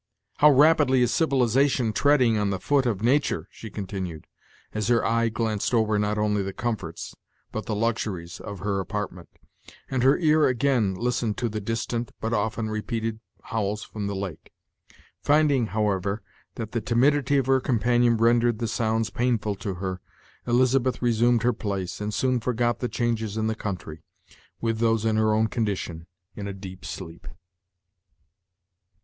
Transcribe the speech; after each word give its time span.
"How 0.37 0.49
rapidly 0.49 1.03
is 1.03 1.13
civilization 1.13 1.93
treading 1.93 2.35
on 2.35 2.49
the 2.49 2.57
foot 2.59 2.87
of 2.87 3.03
Nature!" 3.03 3.47
she 3.51 3.69
continued, 3.69 4.25
as 4.73 4.87
her 4.87 5.05
eye 5.05 5.29
glanced 5.29 5.75
over 5.75 5.99
not 5.99 6.17
only 6.17 6.41
the 6.41 6.53
comforts, 6.53 7.15
but 7.51 7.67
the 7.67 7.75
luxuries 7.75 8.39
of 8.39 8.57
her 8.61 8.79
apartment, 8.79 9.29
and 9.91 10.01
her 10.01 10.17
ear 10.17 10.47
again 10.47 10.95
listened 10.95 11.37
to 11.37 11.49
the 11.49 11.61
distant, 11.61 12.13
but 12.19 12.33
often 12.33 12.71
repeated 12.71 13.19
howls 13.43 13.83
from 13.83 14.07
the 14.07 14.15
lake. 14.15 14.51
Finding, 15.21 15.67
how 15.67 15.91
ever, 15.91 16.23
that 16.55 16.71
the 16.71 16.81
timidity 16.81 17.37
of 17.37 17.45
her 17.45 17.59
companion 17.59 18.17
rendered 18.17 18.57
the 18.57 18.67
sounds 18.67 19.11
painful 19.11 19.53
to 19.53 19.75
her, 19.75 20.01
Elizabeth 20.47 20.99
resumed 21.03 21.43
her 21.43 21.53
place, 21.53 22.01
and 22.01 22.11
soon 22.11 22.39
forgot 22.39 22.79
the 22.79 22.89
changes 22.89 23.37
in 23.37 23.45
the 23.45 23.53
country, 23.53 24.01
with 24.59 24.79
those 24.79 25.05
in 25.05 25.17
her 25.17 25.31
own 25.31 25.45
condition, 25.45 26.07
in 26.35 26.47
a 26.47 26.53
deep 26.53 26.85
sleep. 26.85 27.27